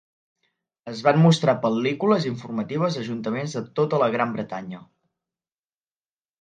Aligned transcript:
Es 0.91 1.03
van 1.07 1.19
mostrar 1.23 1.55
pel·lícules 1.65 2.25
informatives 2.31 2.99
a 2.99 3.05
ajuntaments 3.05 3.55
de 3.61 3.65
tota 3.83 4.03
la 4.07 4.11
Gran 4.19 4.35
Bretanya. 4.41 4.85